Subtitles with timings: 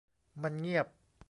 [0.41, 0.87] มันเงียบ